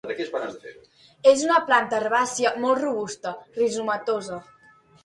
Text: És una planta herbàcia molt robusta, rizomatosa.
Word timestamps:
És 1.33 1.43
una 1.49 1.59
planta 1.69 1.99
herbàcia 2.01 2.55
molt 2.65 2.83
robusta, 2.87 3.39
rizomatosa. 3.61 4.43